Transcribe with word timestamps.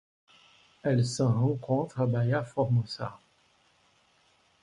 Elle 0.81 1.05
se 1.05 1.21
rencontre 1.21 2.01
à 2.01 2.07
Baía 2.07 2.43
Formosa. 2.43 3.19